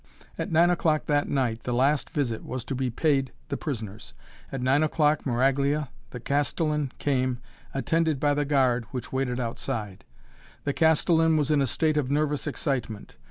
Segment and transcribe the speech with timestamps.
[0.35, 4.15] At nine o'clock that night the last visit was to be paid the prisoners.
[4.51, 7.37] At nine o'clock Maraglia, the Castellan, came,
[7.71, 10.03] attended by the guard, which waited outside.
[10.63, 13.15] The Castellan was in a state of nervous excitement.